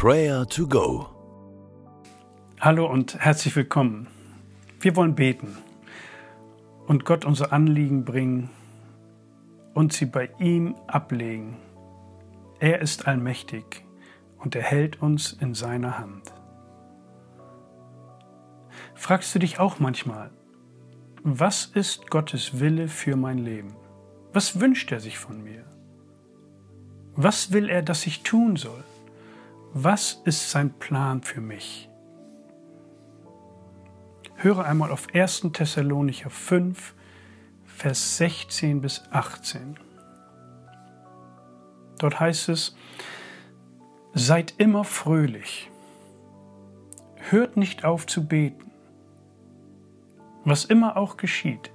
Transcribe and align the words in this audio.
Prayer 0.00 0.46
to 0.46 0.68
Go. 0.68 1.08
Hallo 2.60 2.86
und 2.86 3.18
herzlich 3.18 3.56
willkommen. 3.56 4.06
Wir 4.78 4.94
wollen 4.94 5.16
beten 5.16 5.58
und 6.86 7.04
Gott 7.04 7.24
unser 7.24 7.52
Anliegen 7.52 8.04
bringen 8.04 8.48
und 9.74 9.92
sie 9.92 10.06
bei 10.06 10.30
ihm 10.38 10.76
ablegen. 10.86 11.56
Er 12.60 12.80
ist 12.80 13.08
allmächtig 13.08 13.84
und 14.38 14.54
er 14.54 14.62
hält 14.62 15.02
uns 15.02 15.32
in 15.32 15.54
seiner 15.54 15.98
Hand. 15.98 16.32
Fragst 18.94 19.34
du 19.34 19.40
dich 19.40 19.58
auch 19.58 19.80
manchmal, 19.80 20.30
was 21.24 21.66
ist 21.66 22.08
Gottes 22.08 22.60
Wille 22.60 22.86
für 22.86 23.16
mein 23.16 23.38
Leben? 23.38 23.74
Was 24.32 24.60
wünscht 24.60 24.92
er 24.92 25.00
sich 25.00 25.18
von 25.18 25.42
mir? 25.42 25.64
Was 27.16 27.50
will 27.50 27.68
er, 27.68 27.82
dass 27.82 28.06
ich 28.06 28.22
tun 28.22 28.54
soll? 28.54 28.84
Was 29.74 30.22
ist 30.24 30.50
sein 30.50 30.72
Plan 30.78 31.22
für 31.22 31.42
mich? 31.42 31.90
Höre 34.36 34.64
einmal 34.64 34.90
auf 34.90 35.08
1. 35.12 35.48
Thessalonicher 35.52 36.30
5, 36.30 36.94
Vers 37.66 38.16
16 38.16 38.80
bis 38.80 39.02
18. 39.10 39.78
Dort 41.98 42.18
heißt 42.18 42.48
es, 42.48 42.76
Seid 44.14 44.54
immer 44.56 44.84
fröhlich, 44.84 45.70
hört 47.16 47.56
nicht 47.56 47.84
auf 47.84 48.06
zu 48.06 48.26
beten. 48.26 48.70
Was 50.44 50.64
immer 50.64 50.96
auch 50.96 51.18
geschieht, 51.18 51.70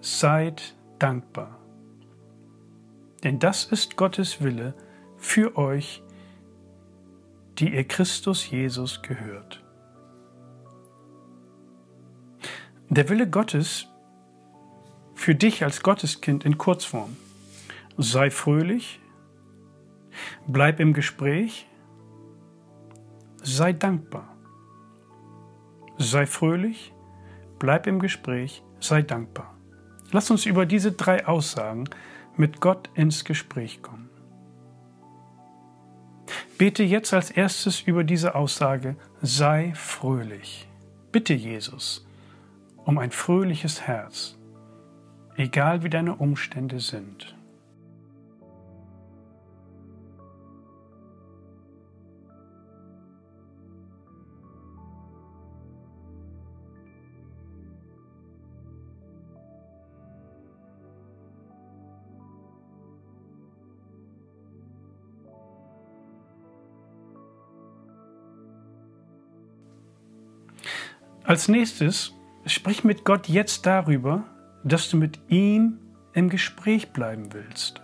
seid 0.00 0.76
dankbar. 0.98 1.58
Denn 3.24 3.38
das 3.38 3.64
ist 3.64 3.96
Gottes 3.96 4.42
Wille 4.42 4.74
für 5.16 5.56
euch, 5.56 6.02
die 7.58 7.74
ihr 7.74 7.84
Christus 7.84 8.48
Jesus 8.48 9.02
gehört. 9.02 9.62
Der 12.88 13.08
Wille 13.08 13.28
Gottes 13.28 13.86
für 15.14 15.34
dich 15.34 15.64
als 15.64 15.82
Gotteskind 15.82 16.44
in 16.44 16.56
Kurzform. 16.56 17.16
Sei 17.96 18.30
fröhlich, 18.30 19.00
bleib 20.46 20.78
im 20.78 20.92
Gespräch, 20.92 21.66
sei 23.42 23.72
dankbar. 23.72 24.36
Sei 25.98 26.26
fröhlich, 26.26 26.94
bleib 27.58 27.88
im 27.88 27.98
Gespräch, 27.98 28.62
sei 28.78 29.02
dankbar. 29.02 29.58
Lass 30.12 30.30
uns 30.30 30.46
über 30.46 30.64
diese 30.64 30.92
drei 30.92 31.26
Aussagen 31.26 31.84
mit 32.36 32.60
Gott 32.60 32.88
ins 32.94 33.24
Gespräch 33.24 33.82
kommen. 33.82 34.08
Bete 36.58 36.82
jetzt 36.82 37.14
als 37.14 37.30
erstes 37.30 37.80
über 37.80 38.02
diese 38.02 38.34
Aussage, 38.34 38.96
sei 39.22 39.72
fröhlich. 39.74 40.68
Bitte 41.12 41.32
Jesus 41.32 42.04
um 42.84 42.98
ein 42.98 43.10
fröhliches 43.10 43.82
Herz, 43.82 44.38
egal 45.36 45.82
wie 45.82 45.90
deine 45.90 46.16
Umstände 46.16 46.80
sind. 46.80 47.37
Als 71.28 71.46
nächstes 71.46 72.14
sprich 72.46 72.84
mit 72.84 73.04
Gott 73.04 73.28
jetzt 73.28 73.66
darüber, 73.66 74.24
dass 74.64 74.88
du 74.88 74.96
mit 74.96 75.18
ihm 75.28 75.78
im 76.14 76.30
Gespräch 76.30 76.88
bleiben 76.94 77.34
willst. 77.34 77.82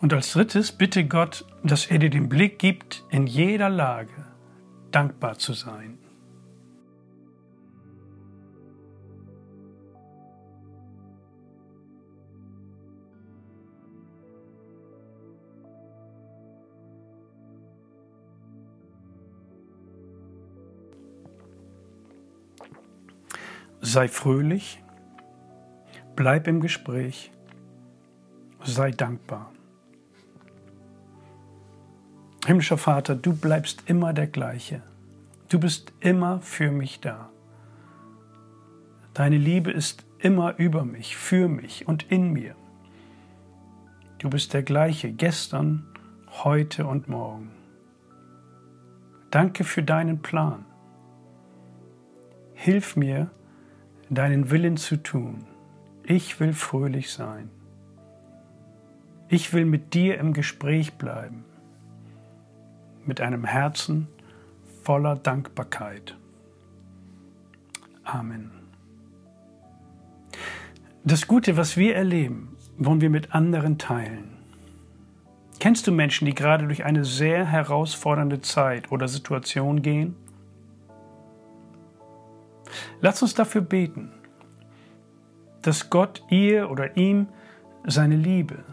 Und 0.00 0.12
als 0.14 0.32
drittes 0.32 0.70
bitte 0.70 1.06
Gott, 1.06 1.44
dass 1.64 1.86
er 1.86 1.98
dir 1.98 2.10
den 2.10 2.28
Blick 2.28 2.58
gibt, 2.58 3.04
in 3.10 3.26
jeder 3.26 3.68
Lage 3.68 4.12
dankbar 4.92 5.38
zu 5.38 5.52
sein. 5.52 5.98
Sei 23.80 24.06
fröhlich, 24.06 24.82
bleib 26.14 26.46
im 26.46 26.60
Gespräch, 26.60 27.32
sei 28.62 28.90
dankbar. 28.90 29.52
Himmlischer 32.48 32.78
Vater, 32.78 33.14
du 33.14 33.36
bleibst 33.36 33.82
immer 33.90 34.14
der 34.14 34.26
gleiche. 34.26 34.80
Du 35.50 35.60
bist 35.60 35.92
immer 36.00 36.40
für 36.40 36.70
mich 36.70 36.98
da. 36.98 37.28
Deine 39.12 39.36
Liebe 39.36 39.70
ist 39.70 40.06
immer 40.18 40.58
über 40.58 40.86
mich, 40.86 41.14
für 41.14 41.46
mich 41.46 41.86
und 41.86 42.10
in 42.10 42.32
mir. 42.32 42.54
Du 44.16 44.30
bist 44.30 44.54
der 44.54 44.62
gleiche 44.62 45.12
gestern, 45.12 45.84
heute 46.42 46.86
und 46.86 47.06
morgen. 47.06 47.50
Danke 49.30 49.62
für 49.62 49.82
deinen 49.82 50.22
Plan. 50.22 50.64
Hilf 52.54 52.96
mir, 52.96 53.30
deinen 54.08 54.50
Willen 54.50 54.78
zu 54.78 54.96
tun. 54.96 55.44
Ich 56.02 56.40
will 56.40 56.54
fröhlich 56.54 57.12
sein. 57.12 57.50
Ich 59.28 59.52
will 59.52 59.66
mit 59.66 59.92
dir 59.92 60.16
im 60.16 60.32
Gespräch 60.32 60.94
bleiben 60.94 61.44
mit 63.08 63.20
einem 63.20 63.44
Herzen 63.44 64.06
voller 64.84 65.16
Dankbarkeit. 65.16 66.16
Amen. 68.04 68.50
Das 71.04 71.26
Gute, 71.26 71.56
was 71.56 71.76
wir 71.76 71.96
erleben, 71.96 72.56
wollen 72.76 73.00
wir 73.00 73.10
mit 73.10 73.34
anderen 73.34 73.78
teilen. 73.78 74.36
Kennst 75.58 75.86
du 75.86 75.92
Menschen, 75.92 76.26
die 76.26 76.34
gerade 76.34 76.66
durch 76.66 76.84
eine 76.84 77.04
sehr 77.04 77.44
herausfordernde 77.44 78.40
Zeit 78.40 78.92
oder 78.92 79.08
Situation 79.08 79.82
gehen? 79.82 80.14
Lass 83.00 83.22
uns 83.22 83.34
dafür 83.34 83.62
beten, 83.62 84.12
dass 85.62 85.90
Gott 85.90 86.22
ihr 86.30 86.70
oder 86.70 86.96
ihm 86.96 87.28
seine 87.84 88.16
Liebe, 88.16 88.64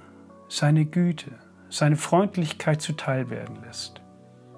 seine 0.48 0.86
Güte, 0.86 1.32
seine 1.70 1.96
Freundlichkeit 1.96 2.82
zuteil 2.82 3.30
werden 3.30 3.58
lässt. 3.66 4.05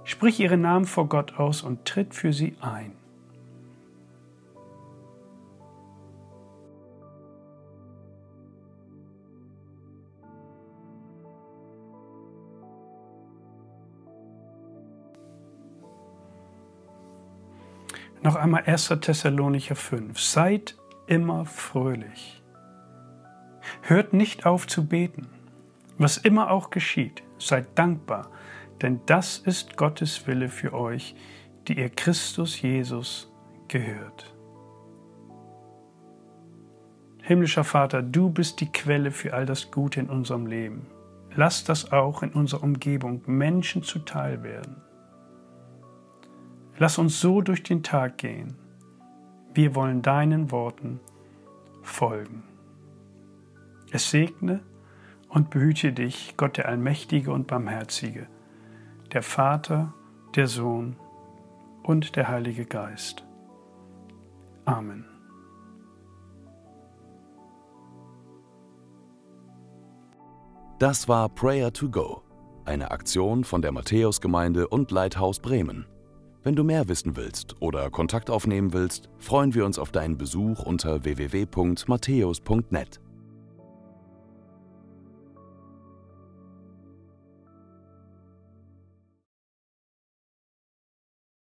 Sprich 0.07 0.39
ihren 0.39 0.61
Namen 0.61 0.85
vor 0.85 1.09
Gott 1.09 1.37
aus 1.37 1.61
und 1.63 1.83
tritt 1.83 2.15
für 2.15 2.31
sie 2.31 2.55
ein. 2.61 2.93
Noch 18.23 18.37
einmal 18.37 18.63
1. 18.63 18.87
Thessalonicher 19.01 19.75
5. 19.75 20.17
Seid 20.17 20.77
immer 21.07 21.45
fröhlich. 21.45 22.41
Hört 23.81 24.13
nicht 24.13 24.45
auf 24.45 24.67
zu 24.67 24.85
beten. 24.85 25.27
Was 25.97 26.15
immer 26.15 26.49
auch 26.49 26.69
geschieht, 26.69 27.23
seid 27.39 27.77
dankbar, 27.77 28.31
denn 28.81 29.01
das 29.05 29.37
ist 29.39 29.77
Gottes 29.77 30.27
Wille 30.27 30.49
für 30.49 30.73
euch, 30.73 31.15
die 31.67 31.79
ihr 31.79 31.89
Christus 31.89 32.61
Jesus 32.61 33.31
gehört. 33.67 34.33
Himmlischer 37.21 37.65
Vater, 37.65 38.01
du 38.01 38.29
bist 38.29 38.61
die 38.61 38.71
Quelle 38.71 39.11
für 39.11 39.33
all 39.33 39.45
das 39.45 39.69
Gute 39.69 39.99
in 39.99 40.09
unserem 40.09 40.45
Leben. 40.45 40.87
Lass 41.35 41.65
das 41.65 41.91
auch 41.91 42.23
in 42.23 42.31
unserer 42.31 42.63
Umgebung 42.63 43.21
Menschen 43.25 43.83
zuteil 43.83 44.43
werden. 44.43 44.77
Lass 46.77 46.97
uns 46.97 47.19
so 47.19 47.41
durch 47.41 47.63
den 47.63 47.83
Tag 47.83 48.17
gehen. 48.17 48.55
Wir 49.53 49.75
wollen 49.75 50.01
deinen 50.01 50.51
Worten 50.51 50.99
folgen. 51.81 52.43
Es 53.91 54.09
segne 54.09 54.61
und 55.27 55.49
behüte 55.49 55.91
dich, 55.91 56.35
Gott 56.37 56.57
der 56.57 56.67
Allmächtige 56.67 57.31
und 57.31 57.47
Barmherzige, 57.47 58.27
der 59.13 59.23
Vater, 59.23 59.93
der 60.35 60.47
Sohn 60.47 60.95
und 61.83 62.15
der 62.15 62.27
Heilige 62.27 62.65
Geist. 62.65 63.25
Amen. 64.65 65.05
Das 70.79 71.07
war 71.07 71.29
Prayer 71.29 71.73
to 71.73 71.89
Go, 71.89 72.21
eine 72.65 72.91
Aktion 72.91 73.43
von 73.43 73.63
der 73.63 73.71
Matthäusgemeinde 73.71 74.67
und 74.67 74.91
Leithaus 74.91 75.39
Bremen. 75.39 75.87
Wenn 76.43 76.55
du 76.55 76.63
mehr 76.63 76.87
wissen 76.87 77.15
willst 77.17 77.59
oder 77.61 77.89
Kontakt 77.89 78.29
aufnehmen 78.29 78.73
willst, 78.73 79.09
freuen 79.17 79.55
wir 79.55 79.65
uns 79.65 79.79
auf 79.79 79.91
deinen 79.91 80.17
Besuch 80.17 80.63
unter 80.63 81.03
www.matthäus.net. 81.03 82.99